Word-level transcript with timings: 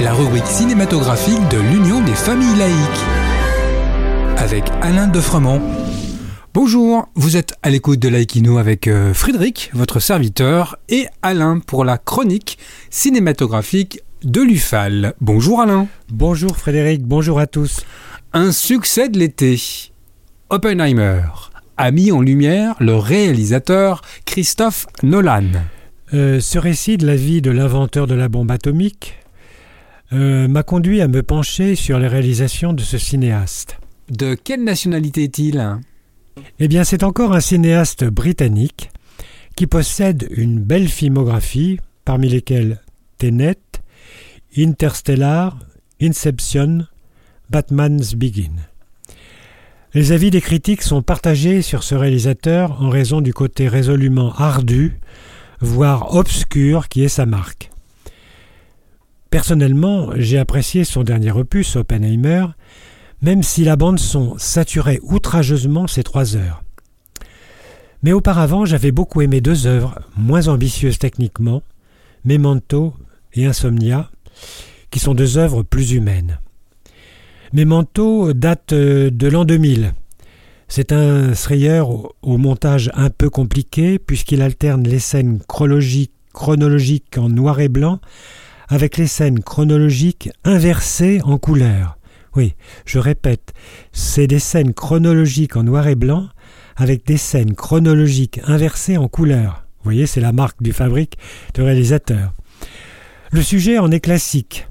La 0.00 0.14
rubrique 0.14 0.46
cinématographique 0.46 1.46
de 1.50 1.58
l'Union 1.58 2.00
des 2.02 2.14
familles 2.14 2.56
laïques. 2.56 3.04
Avec 4.38 4.64
Alain 4.80 5.08
Defremont. 5.08 5.60
Bonjour, 6.54 7.06
vous 7.16 7.36
êtes 7.36 7.52
à 7.62 7.68
l'écoute 7.68 7.98
de 7.98 8.08
Laïkino 8.08 8.56
avec 8.56 8.88
euh, 8.88 9.12
Frédéric, 9.12 9.70
votre 9.74 10.00
serviteur, 10.00 10.78
et 10.88 11.06
Alain 11.20 11.58
pour 11.58 11.84
la 11.84 11.98
chronique 11.98 12.56
cinématographique 12.88 14.00
de 14.24 14.40
l'UFAL. 14.40 15.12
Bonjour 15.20 15.60
Alain. 15.60 15.86
Bonjour 16.08 16.56
Frédéric, 16.56 17.02
bonjour 17.02 17.38
à 17.38 17.46
tous. 17.46 17.84
Un 18.32 18.52
succès 18.52 19.10
de 19.10 19.18
l'été. 19.18 19.60
Oppenheimer 20.48 21.20
a 21.76 21.90
mis 21.90 22.10
en 22.10 22.22
lumière 22.22 22.74
le 22.80 22.96
réalisateur 22.96 24.00
Christophe 24.24 24.86
Nolan. 25.02 25.50
Euh, 26.14 26.40
ce 26.40 26.58
récit 26.58 26.96
de 26.96 27.06
la 27.06 27.16
vie 27.16 27.42
de 27.42 27.50
l'inventeur 27.50 28.06
de 28.06 28.14
la 28.14 28.30
bombe 28.30 28.50
atomique 28.50 29.18
euh, 30.12 30.48
m'a 30.48 30.62
conduit 30.62 31.00
à 31.00 31.08
me 31.08 31.22
pencher 31.22 31.74
sur 31.74 31.98
les 31.98 32.08
réalisations 32.08 32.72
de 32.72 32.82
ce 32.82 32.98
cinéaste. 32.98 33.78
De 34.10 34.34
quelle 34.34 34.62
nationalité 34.62 35.24
est-il? 35.24 35.78
Eh 36.58 36.68
bien, 36.68 36.84
c'est 36.84 37.02
encore 37.02 37.32
un 37.32 37.40
cinéaste 37.40 38.04
britannique 38.04 38.90
qui 39.56 39.66
possède 39.66 40.28
une 40.30 40.60
belle 40.60 40.88
filmographie, 40.88 41.80
parmi 42.04 42.28
lesquelles 42.28 42.80
Tenet, 43.18 43.58
Interstellar, 44.56 45.58
Inception, 46.00 46.86
Batman's 47.50 48.14
Begin. 48.14 48.52
Les 49.94 50.12
avis 50.12 50.30
des 50.30 50.42
critiques 50.42 50.82
sont 50.82 51.00
partagés 51.00 51.62
sur 51.62 51.82
ce 51.82 51.94
réalisateur 51.94 52.82
en 52.82 52.90
raison 52.90 53.22
du 53.22 53.32
côté 53.32 53.66
résolument 53.66 54.34
ardu, 54.34 55.00
voire 55.60 56.14
obscur 56.14 56.88
qui 56.88 57.02
est 57.02 57.08
sa 57.08 57.24
marque. 57.24 57.70
Personnellement, 59.30 60.10
j'ai 60.16 60.38
apprécié 60.38 60.84
son 60.84 61.02
dernier 61.02 61.32
opus, 61.32 61.76
Oppenheimer, 61.76 62.46
même 63.22 63.42
si 63.42 63.64
la 63.64 63.76
bande-son 63.76 64.34
saturait 64.38 65.00
outrageusement 65.02 65.86
ces 65.86 66.02
trois 66.02 66.36
heures. 66.36 66.62
Mais 68.02 68.12
auparavant, 68.12 68.64
j'avais 68.64 68.92
beaucoup 68.92 69.22
aimé 69.22 69.40
deux 69.40 69.66
œuvres, 69.66 69.98
moins 70.16 70.48
ambitieuses 70.48 70.98
techniquement, 70.98 71.62
Memento 72.24 72.94
et 73.34 73.46
Insomnia, 73.46 74.10
qui 74.90 74.98
sont 74.98 75.14
deux 75.14 75.38
œuvres 75.38 75.62
plus 75.62 75.92
humaines. 75.92 76.38
Memento 77.52 78.32
date 78.32 78.72
euh, 78.72 79.10
de 79.10 79.28
l'an 79.28 79.44
2000. 79.44 79.94
C'est 80.68 80.92
un 80.92 81.32
thriller 81.32 81.88
au 81.88 82.36
montage 82.38 82.90
un 82.94 83.08
peu 83.08 83.30
compliqué 83.30 83.98
puisqu'il 83.98 84.42
alterne 84.42 84.86
les 84.86 84.98
scènes 84.98 85.40
chronologiques, 85.46 86.12
chronologiques 86.32 87.18
en 87.18 87.28
noir 87.28 87.60
et 87.60 87.68
blanc 87.68 88.00
avec 88.68 88.96
les 88.96 89.06
scènes 89.06 89.42
chronologiques 89.42 90.30
inversées 90.44 91.20
en 91.22 91.38
couleur. 91.38 91.98
Oui, 92.34 92.54
je 92.84 92.98
répète, 92.98 93.54
c'est 93.92 94.26
des 94.26 94.38
scènes 94.38 94.74
chronologiques 94.74 95.56
en 95.56 95.62
noir 95.62 95.86
et 95.88 95.94
blanc 95.94 96.28
avec 96.76 97.06
des 97.06 97.16
scènes 97.16 97.54
chronologiques 97.54 98.40
inversées 98.44 98.98
en 98.98 99.08
couleur. 99.08 99.64
Vous 99.78 99.84
voyez, 99.84 100.06
c'est 100.06 100.20
la 100.20 100.32
marque 100.32 100.62
du 100.62 100.72
fabrique 100.72 101.16
de 101.54 101.62
réalisateur. 101.62 102.32
Le 103.30 103.42
sujet 103.42 103.78
en 103.78 103.90
est 103.90 104.00
classique. 104.00 104.68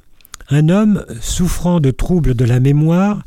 Un 0.50 0.70
homme 0.70 1.04
souffrant 1.22 1.80
de 1.80 1.90
troubles 1.90 2.36
de 2.36 2.46
la 2.46 2.60
mémoire 2.60 3.24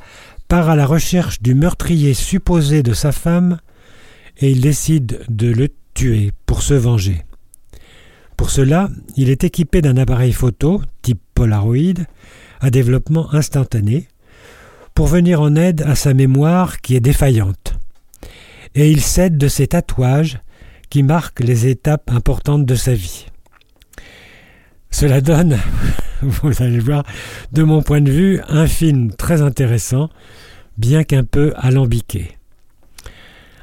part 0.46 0.70
à 0.70 0.76
la 0.76 0.86
recherche 0.86 1.42
du 1.42 1.54
meurtrier 1.54 2.14
supposé 2.14 2.82
de 2.82 2.94
sa 2.94 3.10
femme 3.10 3.58
et 4.38 4.50
il 4.50 4.60
décide 4.60 5.20
de 5.28 5.48
le 5.48 5.68
tuer 5.94 6.32
pour 6.46 6.62
se 6.62 6.74
venger. 6.74 7.24
Pour 8.38 8.50
cela, 8.50 8.88
il 9.16 9.28
est 9.30 9.42
équipé 9.42 9.82
d'un 9.82 9.96
appareil 9.96 10.32
photo, 10.32 10.80
type 11.02 11.20
Polaroid, 11.34 12.06
à 12.60 12.70
développement 12.70 13.34
instantané, 13.34 14.06
pour 14.94 15.08
venir 15.08 15.42
en 15.42 15.56
aide 15.56 15.82
à 15.82 15.96
sa 15.96 16.14
mémoire 16.14 16.80
qui 16.80 16.94
est 16.94 17.00
défaillante. 17.00 17.74
Et 18.76 18.90
il 18.90 19.00
cède 19.00 19.36
de 19.36 19.48
ses 19.48 19.66
tatouages 19.66 20.38
qui 20.88 21.02
marquent 21.02 21.40
les 21.40 21.66
étapes 21.66 22.10
importantes 22.12 22.64
de 22.64 22.76
sa 22.76 22.94
vie. 22.94 23.26
Cela 24.90 25.20
donne, 25.20 25.58
vous 26.22 26.62
allez 26.62 26.78
voir, 26.78 27.02
de 27.52 27.64
mon 27.64 27.82
point 27.82 28.00
de 28.00 28.10
vue, 28.10 28.40
un 28.48 28.68
film 28.68 29.12
très 29.12 29.42
intéressant, 29.42 30.10
bien 30.78 31.02
qu'un 31.02 31.24
peu 31.24 31.52
alambiqué. 31.56 32.37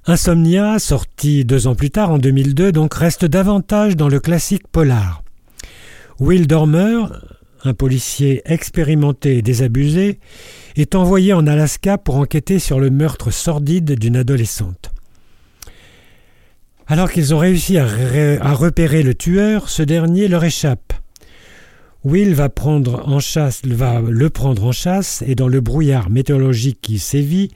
Insomnia, 0.07 0.77
sorti 0.77 1.45
deux 1.45 1.65
ans 1.65 1.73
plus 1.73 1.89
tard 1.89 2.11
en 2.11 2.19
2002, 2.19 2.71
donc 2.71 2.93
reste 2.93 3.25
davantage 3.25 3.95
dans 3.95 4.07
le 4.07 4.19
classique 4.19 4.67
polar. 4.67 5.23
Will 6.19 6.45
Dormer, 6.45 7.05
un 7.63 7.73
policier 7.73 8.43
expérimenté 8.45 9.39
et 9.39 9.41
désabusé, 9.41 10.19
est 10.75 10.93
envoyé 10.93 11.33
en 11.33 11.47
Alaska 11.47 11.97
pour 11.97 12.17
enquêter 12.17 12.59
sur 12.59 12.79
le 12.79 12.91
meurtre 12.91 13.31
sordide 13.31 13.97
d'une 13.97 14.15
adolescente. 14.15 14.91
Alors 16.85 17.11
qu'ils 17.11 17.33
ont 17.33 17.39
réussi 17.39 17.79
à, 17.79 17.87
repérer 18.53 19.01
le 19.01 19.15
tueur, 19.15 19.69
ce 19.69 19.81
dernier 19.81 20.27
leur 20.27 20.43
échappe. 20.43 20.93
Will 22.03 22.35
va, 22.35 22.49
prendre 22.49 23.07
en 23.07 23.19
chasse, 23.19 23.63
va 23.65 24.01
le 24.01 24.29
prendre 24.29 24.65
en 24.65 24.71
chasse 24.71 25.23
et 25.25 25.33
dans 25.33 25.47
le 25.47 25.61
brouillard 25.61 26.11
météorologique 26.11 26.77
qui 26.79 26.99
sévit, 26.99 27.49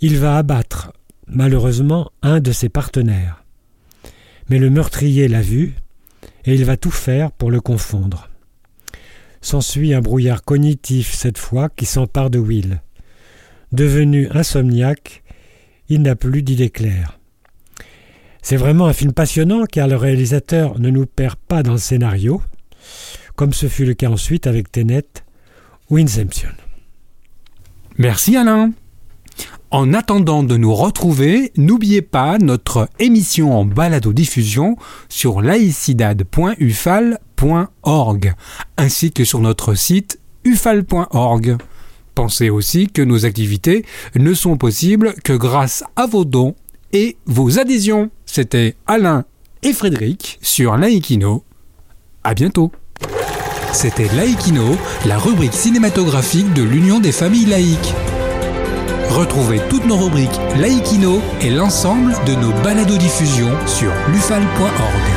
il 0.00 0.16
va 0.16 0.38
abattre 0.38 0.92
malheureusement 1.26 2.10
un 2.22 2.40
de 2.40 2.52
ses 2.52 2.68
partenaires. 2.68 3.44
Mais 4.48 4.58
le 4.58 4.70
meurtrier 4.70 5.28
l'a 5.28 5.42
vu 5.42 5.74
et 6.44 6.54
il 6.54 6.64
va 6.64 6.76
tout 6.76 6.90
faire 6.90 7.32
pour 7.32 7.50
le 7.50 7.60
confondre. 7.60 8.28
S'ensuit 9.40 9.94
un 9.94 10.00
brouillard 10.00 10.44
cognitif 10.44 11.14
cette 11.14 11.38
fois 11.38 11.68
qui 11.68 11.86
s'empare 11.86 12.30
de 12.30 12.38
Will. 12.38 12.80
Devenu 13.72 14.28
insomniaque, 14.30 15.22
il 15.88 16.02
n'a 16.02 16.16
plus 16.16 16.42
d'idées 16.42 16.70
claires. 16.70 17.18
C'est 18.42 18.56
vraiment 18.56 18.86
un 18.86 18.92
film 18.92 19.12
passionnant 19.12 19.64
car 19.64 19.88
le 19.88 19.96
réalisateur 19.96 20.78
ne 20.78 20.90
nous 20.90 21.06
perd 21.06 21.36
pas 21.36 21.62
dans 21.64 21.72
le 21.72 21.78
scénario, 21.78 22.40
comme 23.34 23.52
ce 23.52 23.66
fut 23.66 23.84
le 23.84 23.94
cas 23.94 24.08
ensuite 24.08 24.46
avec 24.46 24.70
Tenet 24.70 25.06
ou 25.90 25.98
Inception. 25.98 26.50
Merci 27.98 28.36
Alain. 28.36 28.72
En 29.70 29.94
attendant 29.94 30.44
de 30.44 30.56
nous 30.56 30.74
retrouver, 30.74 31.52
n'oubliez 31.56 32.02
pas 32.02 32.38
notre 32.38 32.88
émission 33.00 33.58
en 33.58 33.64
balado-diffusion 33.64 34.76
sur 35.08 35.40
laicidad.ufal.org 35.40 38.34
ainsi 38.76 39.12
que 39.12 39.24
sur 39.24 39.40
notre 39.40 39.74
site 39.74 40.20
ufal.org. 40.44 41.56
Pensez 42.14 42.48
aussi 42.48 42.86
que 42.86 43.02
nos 43.02 43.26
activités 43.26 43.84
ne 44.14 44.34
sont 44.34 44.56
possibles 44.56 45.14
que 45.24 45.32
grâce 45.32 45.82
à 45.96 46.06
vos 46.06 46.24
dons 46.24 46.54
et 46.92 47.16
vos 47.26 47.58
adhésions. 47.58 48.10
C'était 48.24 48.76
Alain 48.86 49.24
et 49.62 49.72
Frédéric 49.72 50.38
sur 50.40 50.76
Laïkino. 50.76 51.42
À 52.24 52.34
bientôt. 52.34 52.70
C'était 53.72 54.08
Laïkino, 54.14 54.76
la 55.04 55.18
rubrique 55.18 55.52
cinématographique 55.52 56.52
de 56.54 56.62
l'Union 56.62 57.00
des 57.00 57.12
familles 57.12 57.46
laïques. 57.46 57.94
Retrouvez 59.10 59.60
toutes 59.68 59.86
nos 59.86 59.96
rubriques 59.96 60.40
Laïkino 60.56 61.20
et 61.40 61.50
l'ensemble 61.50 62.14
de 62.26 62.34
nos 62.34 62.52
balados 62.62 62.98
diffusions 62.98 63.54
sur 63.66 63.92
lufal.org. 64.12 65.15